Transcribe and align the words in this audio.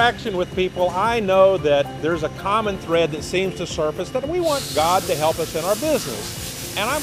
interaction 0.00 0.34
with 0.34 0.54
people, 0.56 0.88
I 0.88 1.20
know 1.20 1.58
that 1.58 2.00
there's 2.00 2.22
a 2.22 2.30
common 2.30 2.78
thread 2.78 3.10
that 3.10 3.22
seems 3.22 3.56
to 3.56 3.66
surface 3.66 4.08
that 4.12 4.26
we 4.26 4.40
want 4.40 4.72
God 4.74 5.02
to 5.02 5.14
help 5.14 5.38
us 5.38 5.54
in 5.54 5.62
our 5.62 5.74
business. 5.74 6.74
And 6.78 6.88
I'm 6.88 7.02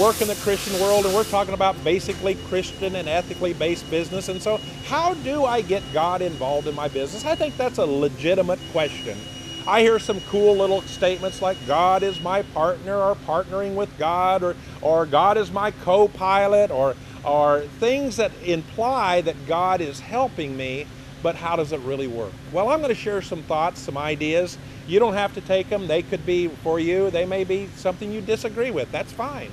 work, 0.00 0.22
in 0.22 0.28
the 0.28 0.34
Christian 0.36 0.80
world, 0.80 1.04
and 1.04 1.14
we're 1.14 1.24
talking 1.24 1.52
about 1.52 1.76
basically 1.84 2.36
Christian 2.48 2.96
and 2.96 3.06
ethically 3.06 3.52
based 3.52 3.90
business. 3.90 4.30
And 4.30 4.40
so, 4.40 4.58
how 4.86 5.12
do 5.12 5.44
I 5.44 5.60
get 5.60 5.82
God 5.92 6.22
involved 6.22 6.66
in 6.66 6.74
my 6.74 6.88
business? 6.88 7.26
I 7.26 7.34
think 7.34 7.54
that's 7.58 7.76
a 7.76 7.84
legitimate 7.84 8.60
question. 8.72 9.18
I 9.66 9.82
hear 9.82 9.98
some 9.98 10.18
cool 10.22 10.56
little 10.56 10.80
statements 10.80 11.42
like 11.42 11.58
God 11.66 12.02
is 12.02 12.18
my 12.22 12.40
partner 12.40 12.96
or 12.96 13.14
partnering 13.14 13.74
with 13.74 13.90
God 13.98 14.42
or, 14.42 14.56
or 14.80 15.04
God 15.04 15.36
is 15.36 15.52
my 15.52 15.70
co-pilot 15.70 16.70
or, 16.70 16.96
or 17.26 17.60
things 17.78 18.16
that 18.16 18.32
imply 18.42 19.20
that 19.20 19.36
God 19.46 19.82
is 19.82 20.00
helping 20.00 20.56
me, 20.56 20.86
but 21.22 21.34
how 21.34 21.56
does 21.56 21.72
it 21.72 21.80
really 21.80 22.06
work? 22.06 22.32
Well, 22.52 22.70
I'm 22.70 22.78
going 22.78 22.94
to 22.94 23.00
share 23.00 23.22
some 23.22 23.42
thoughts, 23.42 23.80
some 23.80 23.96
ideas. 23.96 24.58
You 24.86 24.98
don't 24.98 25.14
have 25.14 25.34
to 25.34 25.40
take 25.40 25.68
them. 25.68 25.86
They 25.86 26.02
could 26.02 26.24
be 26.24 26.48
for 26.48 26.78
you. 26.78 27.10
They 27.10 27.26
may 27.26 27.44
be 27.44 27.68
something 27.76 28.12
you 28.12 28.20
disagree 28.20 28.70
with. 28.70 28.90
That's 28.92 29.12
fine. 29.12 29.50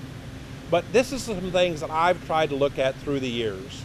But 0.69 0.91
this 0.91 1.11
is 1.11 1.21
some 1.21 1.51
things 1.51 1.81
that 1.81 1.91
I've 1.91 2.25
tried 2.25 2.49
to 2.49 2.55
look 2.55 2.79
at 2.79 2.95
through 2.95 3.19
the 3.19 3.29
years. 3.29 3.83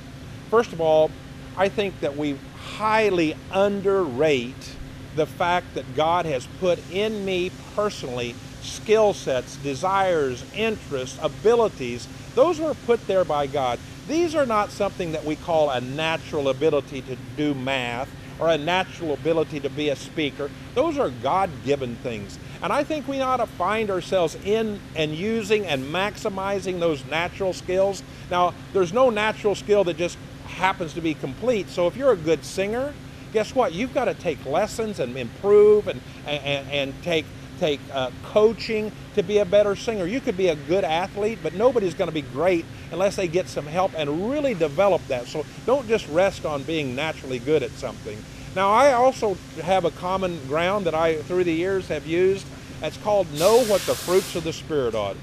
First 0.50 0.72
of 0.72 0.80
all, 0.80 1.10
I 1.56 1.68
think 1.68 2.00
that 2.00 2.16
we 2.16 2.38
highly 2.56 3.36
underrate 3.52 4.76
the 5.16 5.26
fact 5.26 5.74
that 5.74 5.94
God 5.94 6.24
has 6.26 6.46
put 6.58 6.78
in 6.90 7.24
me 7.24 7.50
personally 7.74 8.34
skill 8.62 9.12
sets, 9.12 9.56
desires, 9.56 10.44
interests, 10.54 11.18
abilities. 11.22 12.06
Those 12.34 12.60
were 12.60 12.74
put 12.74 13.06
there 13.06 13.24
by 13.24 13.46
God. 13.46 13.78
These 14.10 14.34
are 14.34 14.44
not 14.44 14.72
something 14.72 15.12
that 15.12 15.24
we 15.24 15.36
call 15.36 15.70
a 15.70 15.80
natural 15.80 16.48
ability 16.48 17.02
to 17.02 17.16
do 17.36 17.54
math 17.54 18.10
or 18.40 18.48
a 18.48 18.58
natural 18.58 19.12
ability 19.12 19.60
to 19.60 19.70
be 19.70 19.90
a 19.90 19.94
speaker. 19.94 20.50
Those 20.74 20.98
are 20.98 21.10
God 21.10 21.48
given 21.64 21.94
things. 21.96 22.36
And 22.60 22.72
I 22.72 22.82
think 22.82 23.06
we 23.06 23.20
ought 23.20 23.36
to 23.36 23.46
find 23.46 23.88
ourselves 23.88 24.36
in 24.44 24.80
and 24.96 25.14
using 25.14 25.64
and 25.64 25.84
maximizing 25.84 26.80
those 26.80 27.04
natural 27.06 27.52
skills. 27.52 28.02
Now, 28.32 28.52
there's 28.72 28.92
no 28.92 29.10
natural 29.10 29.54
skill 29.54 29.84
that 29.84 29.96
just 29.96 30.18
happens 30.46 30.92
to 30.94 31.00
be 31.00 31.14
complete. 31.14 31.68
So 31.68 31.86
if 31.86 31.96
you're 31.96 32.12
a 32.12 32.16
good 32.16 32.44
singer, 32.44 32.92
guess 33.32 33.54
what? 33.54 33.72
You've 33.74 33.94
got 33.94 34.06
to 34.06 34.14
take 34.14 34.44
lessons 34.44 34.98
and 34.98 35.16
improve 35.16 35.86
and, 35.86 36.00
and, 36.26 36.68
and 36.68 37.02
take, 37.04 37.26
take 37.60 37.80
uh, 37.92 38.10
coaching 38.24 38.90
to 39.14 39.22
be 39.22 39.38
a 39.38 39.44
better 39.44 39.76
singer. 39.76 40.06
You 40.06 40.20
could 40.20 40.36
be 40.36 40.48
a 40.48 40.56
good 40.56 40.82
athlete, 40.82 41.38
but 41.42 41.54
nobody's 41.54 41.94
going 41.94 42.08
to 42.08 42.14
be 42.14 42.22
great 42.22 42.64
unless 42.90 43.16
they 43.16 43.28
get 43.28 43.48
some 43.48 43.66
help 43.66 43.92
and 43.96 44.30
really 44.30 44.54
develop 44.54 45.06
that. 45.08 45.26
So 45.26 45.44
don't 45.66 45.86
just 45.86 46.08
rest 46.08 46.44
on 46.44 46.62
being 46.64 46.96
naturally 46.96 47.38
good 47.38 47.62
at 47.62 47.70
something. 47.72 48.18
Now, 48.56 48.70
I 48.72 48.92
also 48.92 49.34
have 49.62 49.84
a 49.84 49.92
common 49.92 50.44
ground 50.48 50.86
that 50.86 50.94
I, 50.94 51.22
through 51.22 51.44
the 51.44 51.52
years, 51.52 51.86
have 51.88 52.06
used. 52.06 52.46
It's 52.82 52.96
called 52.96 53.32
Know 53.34 53.62
What 53.64 53.82
the 53.82 53.94
Fruits 53.94 54.34
of 54.34 54.42
the 54.42 54.52
Spirit 54.52 54.94
are. 54.94 55.14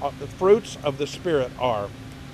Uh, 0.00 0.12
the 0.20 0.28
fruits 0.28 0.76
of 0.84 0.98
the 0.98 1.06
Spirit 1.06 1.50
are 1.58 1.88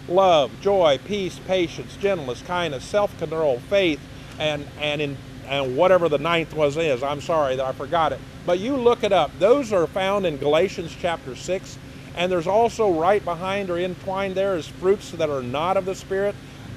love, 0.08 0.50
joy, 0.60 0.98
peace, 1.04 1.38
patience, 1.46 1.96
gentleness, 1.96 2.42
kindness, 2.42 2.84
self 2.84 3.16
control, 3.18 3.60
faith, 3.60 4.00
and 4.38 4.66
and 4.80 5.00
in 5.00 5.16
and 5.46 5.76
whatever 5.76 6.08
the 6.08 6.18
ninth 6.18 6.54
was 6.54 6.76
is. 6.76 7.02
I'm 7.02 7.20
sorry 7.20 7.56
that 7.56 7.64
I 7.64 7.72
forgot 7.72 8.12
it. 8.12 8.20
But 8.46 8.58
you 8.58 8.76
look 8.76 9.04
it 9.04 9.12
up. 9.12 9.30
Those 9.38 9.72
are 9.72 9.86
found 9.86 10.26
in 10.26 10.36
Galatians 10.36 10.94
chapter 10.98 11.34
six, 11.36 11.78
and 12.16 12.30
there's 12.30 12.46
also 12.46 12.92
right 12.92 13.24
behind 13.24 13.70
or 13.70 13.78
entwined 13.78 14.34
there 14.34 14.56
is 14.56 14.66
fruits 14.66 15.12
that 15.12 15.30
are 15.30 15.42
not 15.42 15.76
of 15.76 15.84
the 15.84 15.94
spirit, 15.94 16.34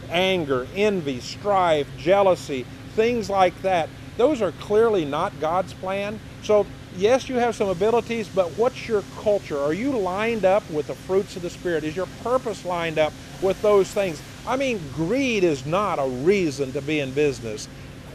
anger, 0.09 0.67
envy, 0.75 1.19
strife, 1.19 1.87
jealousy, 1.97 2.65
things 2.95 3.29
like 3.29 3.59
that. 3.61 3.89
Those 4.17 4.41
are 4.41 4.51
clearly 4.53 5.03
not 5.05 5.39
God's 5.39 5.73
plan. 5.73 6.19
So 6.43 6.65
yes, 6.95 7.27
you 7.27 7.35
have 7.35 7.55
some 7.55 7.67
abilities, 7.67 8.29
but 8.29 8.51
what's 8.51 8.87
your 8.87 9.03
culture? 9.21 9.59
Are 9.59 9.73
you 9.73 9.97
lined 9.97 10.45
up 10.45 10.69
with 10.69 10.87
the 10.87 10.95
fruits 10.95 11.35
of 11.35 11.41
the 11.41 11.49
Spirit? 11.49 11.83
Is 11.83 11.95
your 11.95 12.07
purpose 12.23 12.63
lined 12.63 12.97
up 12.99 13.13
with 13.41 13.61
those 13.61 13.91
things? 13.91 14.21
I 14.47 14.55
mean, 14.55 14.79
greed 14.93 15.43
is 15.43 15.65
not 15.65 15.99
a 15.99 16.07
reason 16.07 16.71
to 16.73 16.81
be 16.81 16.99
in 16.99 17.11
business. 17.13 17.67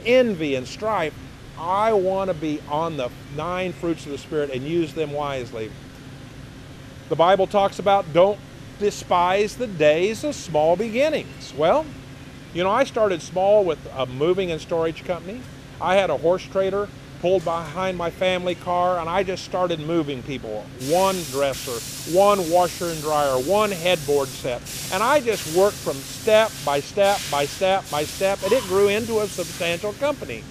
Envy 0.04 0.54
and 0.54 0.66
strife, 0.66 1.14
I 1.58 1.92
want 1.92 2.28
to 2.28 2.34
be 2.34 2.60
on 2.68 2.96
the 2.96 3.10
nine 3.36 3.72
fruits 3.72 4.06
of 4.06 4.12
the 4.12 4.18
Spirit 4.18 4.50
and 4.50 4.62
use 4.64 4.94
them 4.94 5.12
wisely. 5.12 5.70
The 7.08 7.16
Bible 7.16 7.46
talks 7.46 7.78
about 7.78 8.12
don't 8.12 8.38
despise 8.78 9.56
the 9.56 9.66
days 9.66 10.24
of 10.24 10.34
small 10.34 10.76
beginnings. 10.76 11.52
Well, 11.56 11.84
you 12.54 12.64
know, 12.64 12.70
I 12.70 12.84
started 12.84 13.20
small 13.20 13.64
with 13.64 13.78
a 13.94 14.06
moving 14.06 14.50
and 14.50 14.60
storage 14.60 15.04
company. 15.04 15.42
I 15.80 15.96
had 15.96 16.10
a 16.10 16.16
horse 16.16 16.44
trailer 16.44 16.88
pulled 17.20 17.44
behind 17.44 17.96
my 17.98 18.10
family 18.10 18.54
car 18.54 18.98
and 18.98 19.08
I 19.08 19.22
just 19.22 19.44
started 19.44 19.78
moving 19.80 20.22
people. 20.22 20.64
One 20.88 21.16
dresser, 21.30 21.78
one 22.16 22.50
washer 22.50 22.86
and 22.86 23.00
dryer, 23.02 23.38
one 23.38 23.70
headboard 23.70 24.28
set. 24.28 24.62
And 24.92 25.02
I 25.02 25.20
just 25.20 25.54
worked 25.56 25.76
from 25.76 25.96
step 25.96 26.50
by 26.64 26.80
step 26.80 27.20
by 27.30 27.46
step 27.46 27.88
by 27.90 28.04
step 28.04 28.42
and 28.42 28.52
it 28.52 28.62
grew 28.64 28.88
into 28.88 29.20
a 29.20 29.26
substantial 29.26 29.92
company. 29.94 30.42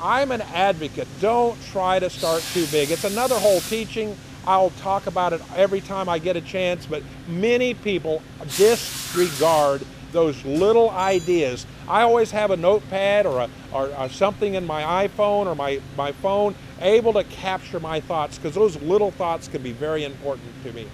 I'm 0.00 0.30
an 0.30 0.42
advocate. 0.42 1.08
Don't 1.20 1.60
try 1.66 1.98
to 1.98 2.10
start 2.10 2.42
too 2.52 2.66
big. 2.66 2.90
It's 2.90 3.04
another 3.04 3.38
whole 3.38 3.60
teaching. 3.60 4.16
I'll 4.46 4.70
talk 4.70 5.06
about 5.06 5.32
it 5.32 5.40
every 5.56 5.80
time 5.80 6.08
I 6.08 6.18
get 6.18 6.36
a 6.36 6.40
chance, 6.40 6.86
but 6.86 7.02
many 7.26 7.74
people 7.74 8.22
disregard 8.56 9.82
those 10.12 10.44
little 10.44 10.90
ideas. 10.90 11.66
I 11.88 12.02
always 12.02 12.30
have 12.30 12.50
a 12.50 12.56
notepad 12.56 13.26
or, 13.26 13.40
a, 13.40 13.50
or, 13.72 13.88
or 13.96 14.08
something 14.08 14.54
in 14.54 14.66
my 14.66 15.06
iPhone 15.06 15.46
or 15.46 15.54
my, 15.54 15.80
my 15.96 16.12
phone 16.12 16.54
able 16.80 17.12
to 17.14 17.24
capture 17.24 17.80
my 17.80 18.00
thoughts 18.00 18.38
because 18.38 18.54
those 18.54 18.80
little 18.82 19.10
thoughts 19.10 19.48
can 19.48 19.62
be 19.62 19.72
very 19.72 20.04
important 20.04 20.48
to 20.64 20.72
me. 20.72 20.86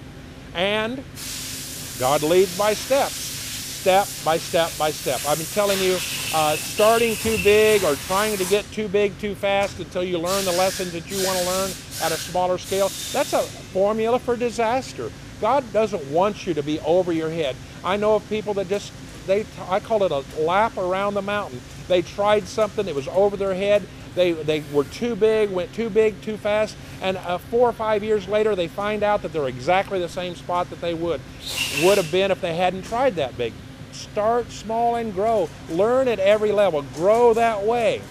And 0.55 1.03
God 1.99 2.23
leads 2.23 2.57
by 2.59 2.75
steps, 2.75 3.15
step 3.15 4.09
by 4.25 4.39
step 4.39 4.73
by 4.79 4.91
step. 4.91 5.21
I've 5.29 5.39
been 5.39 5.47
telling 5.49 5.79
you, 5.79 5.99
uh, 6.35 6.57
starting 6.57 7.15
too 7.17 7.39
big 7.45 7.85
or 7.85 7.95
trying 8.07 8.37
to 8.37 8.45
get 8.47 8.71
too 8.73 8.89
big 8.89 9.17
too 9.19 9.35
fast 9.35 9.79
until 9.79 10.03
you 10.03 10.19
learn 10.19 10.45
the 10.45 10.53
lessons 10.53 10.93
that 10.93 11.11
you 11.11 11.25
want 11.25 11.39
to 11.39 11.47
learn 11.47 11.71
at 12.03 12.13
a 12.13 12.17
smaller 12.17 12.59
scale, 12.59 12.89
that's 13.13 13.33
a 13.33 13.43
formula 13.43 14.19
for 14.19 14.37
disaster. 14.37 15.11
God 15.41 15.65
doesn't 15.73 16.05
want 16.11 16.47
you 16.47 16.55
to 16.55 16.63
be 16.63 16.81
over 16.81 17.13
your 17.13 17.31
head. 17.31 17.57
I 17.85 17.97
know 17.97 18.15
of 18.15 18.29
people 18.29 18.55
that 18.55 18.69
just 18.69 18.93
they 19.31 19.47
I 19.69 19.81
call 19.81 20.03
it 20.03 20.13
a 20.13 20.25
lap 20.41 20.77
around 20.77 21.15
the 21.15 21.23
mountain. 21.23 21.61
They 21.89 22.03
tried 22.03 22.47
something, 22.47 22.87
it 22.87 22.95
was 22.95 23.09
over 23.09 23.37
their 23.37 23.55
head. 23.55 23.87
They, 24.15 24.33
they 24.33 24.65
were 24.73 24.85
too 24.85 25.15
big, 25.15 25.51
went 25.51 25.73
too 25.73 25.89
big, 25.89 26.21
too 26.21 26.37
fast, 26.37 26.77
and 27.01 27.17
uh, 27.17 27.39
four 27.39 27.69
or 27.69 27.73
five 27.73 28.03
years 28.03 28.27
later, 28.27 28.57
they 28.57 28.67
find 28.67 29.05
out 29.05 29.23
that 29.23 29.33
they're 29.33 29.47
exactly 29.47 30.01
the 30.01 30.09
same 30.09 30.35
spot 30.35 30.69
that 30.71 30.81
they 30.81 30.95
would 30.95 31.21
would 31.83 31.97
have 31.97 32.11
been 32.11 32.33
if 32.33 32.41
they 32.41 32.57
hadn't 32.57 32.83
tried 32.83 33.15
that 33.17 33.39
big. 33.39 33.53
Start 33.93 34.51
small 34.51 34.97
and 34.97 35.15
grow. 35.15 35.49
Learn 35.69 36.09
at 36.09 36.19
every 36.19 36.51
level. 36.51 36.83
Grow 36.95 37.35
that 37.35 37.63
way. 37.63 38.03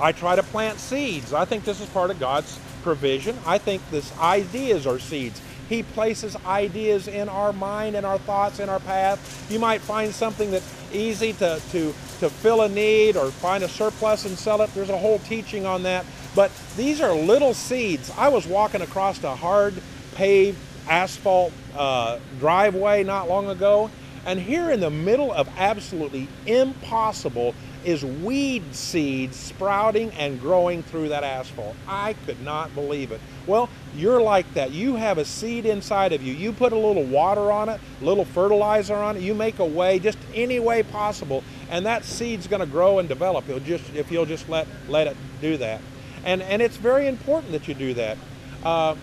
I 0.00 0.12
try 0.12 0.36
to 0.36 0.42
plant 0.42 0.78
seeds. 0.78 1.32
I 1.32 1.44
think 1.44 1.64
this 1.64 1.80
is 1.80 1.88
part 1.90 2.10
of 2.10 2.18
God's 2.18 2.58
provision. 2.82 3.38
I 3.46 3.58
think 3.58 3.82
this 3.90 4.16
ideas 4.18 4.86
are 4.86 4.98
seeds. 4.98 5.40
He 5.68 5.82
places 5.82 6.36
ideas 6.46 7.08
in 7.08 7.28
our 7.28 7.52
mind 7.52 7.96
and 7.96 8.04
our 8.04 8.18
thoughts 8.18 8.60
in 8.60 8.68
our 8.68 8.80
path. 8.80 9.50
You 9.50 9.58
might 9.58 9.80
find 9.80 10.14
something 10.14 10.50
that's 10.50 10.70
easy 10.92 11.32
to, 11.34 11.60
to, 11.70 11.94
to 12.20 12.30
fill 12.30 12.62
a 12.62 12.68
need 12.68 13.16
or 13.16 13.30
find 13.30 13.64
a 13.64 13.68
surplus 13.68 14.26
and 14.26 14.38
sell 14.38 14.60
it. 14.62 14.72
There's 14.74 14.90
a 14.90 14.98
whole 14.98 15.18
teaching 15.20 15.66
on 15.66 15.82
that. 15.84 16.04
But 16.34 16.50
these 16.76 17.00
are 17.00 17.14
little 17.14 17.54
seeds. 17.54 18.10
I 18.16 18.28
was 18.28 18.46
walking 18.46 18.82
across 18.82 19.22
a 19.24 19.34
hard 19.34 19.74
paved 20.14 20.58
asphalt 20.88 21.52
uh, 21.76 22.18
driveway 22.38 23.04
not 23.04 23.28
long 23.28 23.48
ago, 23.48 23.90
and 24.24 24.38
here 24.38 24.70
in 24.70 24.80
the 24.80 24.90
middle 24.90 25.32
of 25.32 25.48
absolutely 25.56 26.28
impossible 26.46 27.54
is 27.84 28.04
weed 28.04 28.74
seeds 28.74 29.36
sprouting 29.36 30.10
and 30.12 30.40
growing 30.40 30.82
through 30.84 31.08
that 31.08 31.24
asphalt. 31.24 31.74
I 31.88 32.14
could 32.26 32.40
not 32.42 32.74
believe 32.74 33.10
it. 33.10 33.20
Well, 33.46 33.68
you're 33.96 34.22
like 34.22 34.52
that. 34.54 34.70
You 34.70 34.94
have 34.94 35.18
a 35.18 35.24
seed 35.24 35.66
inside 35.66 36.12
of 36.12 36.22
you. 36.22 36.32
You 36.32 36.52
put 36.52 36.72
a 36.72 36.78
little 36.78 37.04
water 37.04 37.50
on 37.50 37.68
it, 37.68 37.80
a 38.00 38.04
little 38.04 38.24
fertilizer 38.24 38.94
on 38.94 39.16
it, 39.16 39.22
you 39.22 39.34
make 39.34 39.58
a 39.58 39.66
way, 39.66 39.98
just 39.98 40.18
any 40.34 40.60
way 40.60 40.82
possible, 40.82 41.42
and 41.70 41.86
that 41.86 42.04
seed's 42.04 42.46
going 42.46 42.60
to 42.60 42.66
grow 42.66 42.98
and 42.98 43.08
develop. 43.08 43.48
It'll 43.48 43.60
just 43.60 43.92
if 43.94 44.10
you'll 44.12 44.26
just 44.26 44.48
let 44.48 44.66
let 44.88 45.06
it 45.08 45.16
do 45.40 45.56
that. 45.56 45.80
And 46.24 46.40
and 46.42 46.62
it's 46.62 46.76
very 46.76 47.08
important 47.08 47.52
that 47.52 47.66
you 47.66 47.74
do 47.74 47.94
that. 47.94 48.16
Uh, 48.64 48.94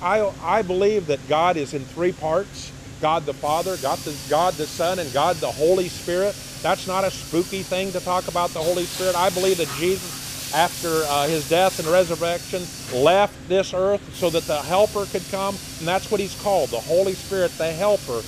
I 0.00 0.32
I 0.40 0.62
believe 0.62 1.08
that 1.08 1.26
God 1.28 1.56
is 1.56 1.74
in 1.74 1.84
three 1.84 2.12
parts. 2.12 2.72
God 3.00 3.24
the 3.26 3.34
Father, 3.34 3.76
God 3.78 3.98
the, 4.00 4.16
God 4.28 4.54
the 4.54 4.66
Son, 4.66 4.98
and 4.98 5.12
God 5.12 5.36
the 5.36 5.50
Holy 5.50 5.88
Spirit. 5.88 6.34
That's 6.62 6.86
not 6.86 7.04
a 7.04 7.10
spooky 7.10 7.62
thing 7.62 7.92
to 7.92 8.00
talk 8.00 8.28
about 8.28 8.50
the 8.50 8.60
Holy 8.60 8.84
Spirit. 8.84 9.14
I 9.14 9.30
believe 9.30 9.58
that 9.58 9.68
Jesus, 9.78 10.52
after 10.54 11.04
uh, 11.04 11.26
his 11.28 11.48
death 11.48 11.78
and 11.78 11.88
resurrection, 11.88 12.62
left 12.92 13.48
this 13.48 13.74
earth 13.74 14.02
so 14.14 14.30
that 14.30 14.44
the 14.44 14.60
Helper 14.62 15.06
could 15.06 15.28
come, 15.30 15.56
and 15.78 15.86
that's 15.86 16.10
what 16.10 16.20
he's 16.20 16.40
called, 16.42 16.70
the 16.70 16.80
Holy 16.80 17.14
Spirit, 17.14 17.52
the 17.58 17.72
Helper. 17.72 18.22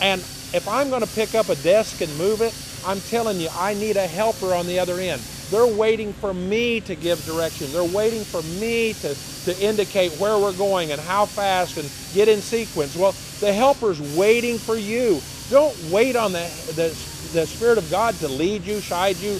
And 0.00 0.20
if 0.54 0.66
I'm 0.68 0.88
going 0.88 1.02
to 1.02 1.14
pick 1.14 1.34
up 1.34 1.48
a 1.48 1.56
desk 1.56 2.00
and 2.00 2.16
move 2.16 2.40
it, 2.40 2.54
I'm 2.86 3.00
telling 3.00 3.40
you, 3.40 3.48
I 3.56 3.74
need 3.74 3.96
a 3.96 4.06
helper 4.06 4.54
on 4.54 4.66
the 4.66 4.78
other 4.78 5.00
end. 5.00 5.20
They're 5.50 5.66
waiting 5.66 6.12
for 6.12 6.34
me 6.34 6.80
to 6.80 6.94
give 6.94 7.24
direction. 7.24 7.72
They're 7.72 7.84
waiting 7.84 8.24
for 8.24 8.42
me 8.42 8.94
to, 8.94 9.14
to 9.44 9.60
indicate 9.60 10.12
where 10.18 10.38
we're 10.38 10.56
going 10.56 10.92
and 10.92 11.00
how 11.00 11.26
fast 11.26 11.76
and 11.76 11.88
get 12.14 12.28
in 12.28 12.40
sequence. 12.40 12.96
Well, 12.96 13.12
the 13.40 13.52
helper's 13.52 14.00
waiting 14.16 14.58
for 14.58 14.76
you. 14.76 15.20
Don't 15.50 15.76
wait 15.92 16.16
on 16.16 16.32
the, 16.32 16.50
the, 16.74 16.88
the 17.32 17.46
Spirit 17.46 17.78
of 17.78 17.88
God 17.90 18.14
to 18.16 18.28
lead 18.28 18.62
you, 18.62 18.80
guide 18.88 19.16
you, 19.18 19.38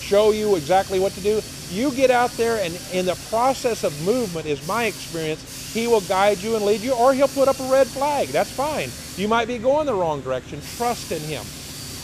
show 0.00 0.30
you 0.30 0.54
exactly 0.56 1.00
what 1.00 1.12
to 1.12 1.20
do. 1.20 1.40
You 1.70 1.90
get 1.92 2.10
out 2.10 2.30
there, 2.32 2.62
and 2.62 2.78
in 2.92 3.06
the 3.06 3.16
process 3.28 3.84
of 3.84 4.04
movement, 4.04 4.46
is 4.46 4.66
my 4.68 4.84
experience, 4.84 5.72
He 5.72 5.86
will 5.86 6.00
guide 6.02 6.38
you 6.38 6.56
and 6.56 6.64
lead 6.64 6.80
you, 6.80 6.92
or 6.92 7.14
He'll 7.14 7.28
put 7.28 7.48
up 7.48 7.58
a 7.60 7.70
red 7.70 7.86
flag. 7.88 8.28
That's 8.28 8.50
fine. 8.50 8.90
You 9.16 9.28
might 9.28 9.46
be 9.48 9.58
going 9.58 9.86
the 9.86 9.94
wrong 9.94 10.20
direction. 10.20 10.60
Trust 10.76 11.12
in 11.12 11.20
Him. 11.22 11.44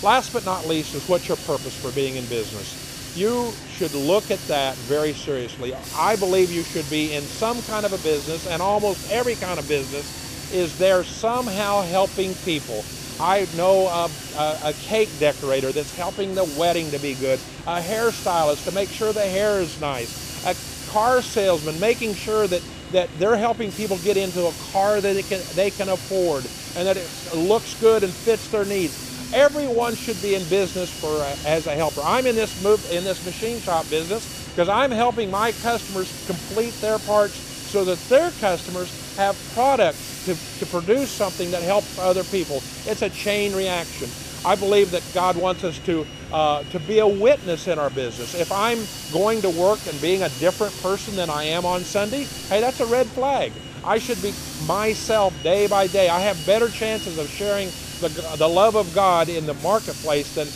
Last 0.02 0.32
but 0.32 0.44
not 0.44 0.66
least 0.66 0.94
is 0.94 1.08
what's 1.08 1.28
your 1.28 1.36
purpose 1.38 1.76
for 1.80 1.90
being 1.92 2.16
in 2.16 2.26
business? 2.26 2.85
You 3.16 3.50
should 3.70 3.94
look 3.94 4.30
at 4.30 4.40
that 4.48 4.74
very 4.76 5.14
seriously. 5.14 5.74
I 5.96 6.16
believe 6.16 6.52
you 6.52 6.62
should 6.62 6.88
be 6.90 7.14
in 7.14 7.22
some 7.22 7.62
kind 7.62 7.86
of 7.86 7.94
a 7.94 7.98
business, 7.98 8.46
and 8.46 8.60
almost 8.60 9.10
every 9.10 9.36
kind 9.36 9.58
of 9.58 9.66
business 9.66 10.52
is 10.52 10.76
there 10.76 11.02
somehow 11.02 11.80
helping 11.80 12.34
people. 12.44 12.84
I 13.18 13.46
know 13.56 13.86
a, 13.86 14.10
a, 14.36 14.58
a, 14.64 14.72
cake 14.74 15.08
decorator 15.18 15.72
that's 15.72 15.96
helping 15.96 16.34
the 16.34 16.44
wedding 16.58 16.90
to 16.90 16.98
be 16.98 17.14
good, 17.14 17.40
a 17.66 17.80
hairstylist 17.80 18.68
to 18.68 18.72
make 18.72 18.90
sure 18.90 19.14
the 19.14 19.20
hair 19.22 19.60
is 19.60 19.80
nice, 19.80 20.44
a 20.44 20.54
car 20.92 21.22
salesman 21.22 21.80
making 21.80 22.12
sure 22.14 22.46
that, 22.46 22.62
that 22.92 23.08
they're 23.18 23.38
helping 23.38 23.72
people 23.72 23.96
get 23.98 24.18
into 24.18 24.46
a 24.46 24.52
car 24.70 25.00
that 25.00 25.14
they 25.14 25.22
can, 25.22 25.40
they 25.54 25.70
can 25.70 25.88
afford 25.88 26.44
and 26.76 26.86
that 26.86 26.98
it 26.98 27.34
looks 27.34 27.74
good 27.80 28.04
and 28.04 28.12
fits 28.12 28.48
their 28.50 28.66
needs. 28.66 29.05
Everyone 29.32 29.94
should 29.94 30.20
be 30.22 30.34
in 30.34 30.48
business 30.48 30.90
for 30.90 31.22
as 31.44 31.66
a 31.66 31.74
helper. 31.74 32.02
I'm 32.02 32.26
in 32.26 32.36
this 32.36 32.56
move 32.56 32.84
in 32.90 33.04
this 33.04 33.24
machine 33.24 33.60
shop 33.60 33.88
business 33.90 34.28
because 34.50 34.68
I'm 34.68 34.90
helping 34.90 35.30
my 35.30 35.52
customers 35.52 36.14
complete 36.26 36.80
their 36.80 36.98
parts 36.98 37.42
so 37.66 37.84
that 37.86 38.08
their 38.08 38.32
customers 38.32 38.94
have 39.16 39.36
products 39.54 40.24
to, 40.24 40.36
to 40.58 40.66
produce 40.66 41.12
something 41.12 41.50
that 41.52 41.62
helps 41.62 41.98
other 41.98 42.24
people. 42.24 42.64
It's 42.86 43.02
a 43.02 43.10
chain 43.10 43.54
reaction. 43.54 44.14
I 44.44 44.54
believe 44.56 44.92
that 44.92 45.12
God 45.12 45.36
wants 45.36 45.64
us 45.64 45.78
to 45.80 46.06
uh, 46.30 46.64
to 46.64 46.80
be 46.80 47.00
a 47.00 47.08
witness 47.08 47.66
in 47.68 47.78
our 47.78 47.90
business. 47.90 48.34
If 48.34 48.52
I'm 48.52 48.88
going 49.10 49.42
to 49.42 49.50
work 49.50 49.86
and 49.86 50.00
being 50.00 50.22
a 50.22 50.28
different 50.30 50.80
person 50.80 51.16
than 51.16 51.30
I 51.30 51.44
am 51.44 51.66
on 51.66 51.84
Sunday, 51.84 52.28
hey, 52.48 52.60
that's 52.60 52.80
a 52.80 52.86
red 52.86 53.12
flag. 53.12 53.52
I 53.84 53.98
should 53.98 54.22
be 54.22 54.32
myself 54.58 55.40
day 55.42 55.66
by 55.66 55.88
day. 55.88 56.08
I 56.08 56.20
have 56.20 56.44
better 56.46 56.70
chances 56.70 57.18
of 57.18 57.30
sharing 57.30 57.74
the, 58.00 58.36
the 58.36 58.48
love 58.48 58.76
of 58.76 58.94
God 58.94 59.28
in 59.28 59.46
the 59.46 59.54
marketplace 59.54 60.34
than 60.34 60.48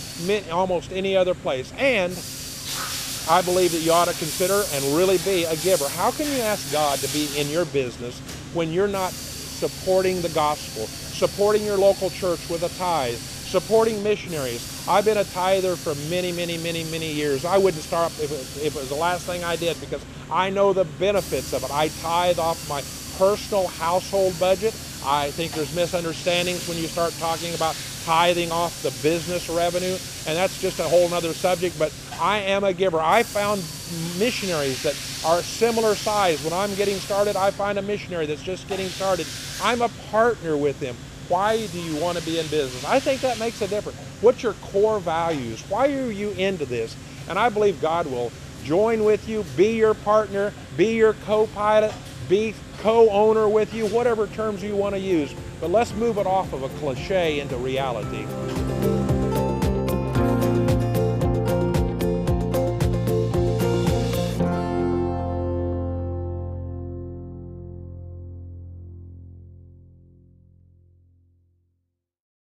almost 0.50 0.92
any 0.92 1.16
other 1.16 1.34
place. 1.34 1.72
And 1.78 2.12
I 3.28 3.42
believe 3.42 3.72
that 3.72 3.78
you 3.78 3.92
ought 3.92 4.08
to 4.08 4.14
consider 4.14 4.62
and 4.72 4.96
really 4.96 5.18
be 5.18 5.44
a 5.44 5.56
giver. 5.56 5.88
How 5.88 6.10
can 6.10 6.26
you 6.26 6.42
ask 6.42 6.72
God 6.72 6.98
to 6.98 7.08
be 7.12 7.28
in 7.38 7.48
your 7.48 7.64
business 7.66 8.18
when 8.54 8.72
you're 8.72 8.88
not 8.88 9.12
supporting 9.12 10.20
the 10.22 10.30
gospel, 10.30 10.86
supporting 10.86 11.64
your 11.64 11.76
local 11.76 12.10
church 12.10 12.48
with 12.48 12.62
a 12.62 12.68
tithe, 12.78 13.14
supporting 13.14 14.02
missionaries? 14.02 14.66
I've 14.88 15.04
been 15.04 15.18
a 15.18 15.24
tither 15.24 15.76
for 15.76 15.94
many, 16.08 16.32
many, 16.32 16.58
many, 16.58 16.84
many 16.84 17.12
years. 17.12 17.44
I 17.44 17.58
wouldn't 17.58 17.82
start 17.82 18.10
if 18.20 18.32
it, 18.32 18.66
if 18.66 18.74
it 18.74 18.78
was 18.78 18.88
the 18.88 18.94
last 18.94 19.26
thing 19.26 19.44
I 19.44 19.56
did 19.56 19.78
because 19.80 20.04
I 20.30 20.50
know 20.50 20.72
the 20.72 20.84
benefits 20.84 21.52
of 21.52 21.62
it. 21.62 21.70
I 21.70 21.88
tithe 22.00 22.38
off 22.38 22.68
my 22.68 22.82
personal 23.18 23.68
household 23.68 24.38
budget. 24.40 24.74
I 25.02 25.30
think 25.30 25.52
there's 25.52 25.72
misunderstandings 25.74 26.66
when 26.68 26.76
you 26.76 26.88
start 26.88 27.12
talking 27.18 27.54
about 27.54 27.76
tithing 28.04 28.52
off 28.52 28.82
the 28.82 28.90
business 29.02 29.48
revenue, 29.48 29.98
and 30.26 30.36
that's 30.36 30.58
just 30.58 30.78
a 30.78 30.88
whole 30.88 31.12
other 31.12 31.34
subject, 31.34 31.78
but 31.78 31.92
I 32.18 32.38
am 32.38 32.64
a 32.64 32.72
giver. 32.72 33.00
I 33.00 33.22
found 33.22 33.62
missionaries 34.18 34.82
that 34.82 34.94
are 35.24 35.42
similar 35.42 35.94
size. 35.94 36.42
When 36.42 36.52
I'm 36.52 36.74
getting 36.74 36.98
started, 37.00 37.36
I 37.36 37.50
find 37.50 37.78
a 37.78 37.82
missionary 37.82 38.26
that's 38.26 38.42
just 38.42 38.68
getting 38.68 38.88
started. 38.88 39.26
I'm 39.60 39.82
a 39.82 39.88
partner 40.10 40.56
with 40.56 40.78
them. 40.80 40.96
Why 41.28 41.66
do 41.66 41.78
you 41.78 41.94
want 41.94 42.18
to 42.18 42.24
be 42.24 42.38
in 42.38 42.48
business? 42.48 42.84
I 42.84 42.98
think 42.98 43.22
that 43.22 43.38
makes 43.38 43.62
a 43.62 43.68
difference. 43.68 43.98
What's 44.20 44.42
your 44.42 44.54
core 44.54 44.98
values? 44.98 45.62
Why 45.68 45.92
are 45.92 46.10
you 46.10 46.30
into 46.32 46.66
this? 46.66 46.96
And 47.28 47.38
I 47.38 47.48
believe 47.48 47.80
God 47.80 48.06
will 48.06 48.32
join 48.64 49.04
with 49.04 49.28
you, 49.28 49.44
be 49.56 49.76
your 49.76 49.94
partner, 49.94 50.52
be 50.76 50.96
your 50.96 51.14
co-pilot, 51.14 51.94
be 52.30 52.54
co-owner 52.78 53.48
with 53.48 53.74
you, 53.74 53.86
whatever 53.88 54.28
terms 54.28 54.62
you 54.62 54.76
want 54.76 54.94
to 54.94 55.00
use. 55.00 55.34
But 55.60 55.70
let's 55.70 55.92
move 55.94 56.16
it 56.16 56.26
off 56.26 56.52
of 56.52 56.62
a 56.62 56.68
cliche 56.78 57.40
into 57.40 57.56
reality. 57.56 58.24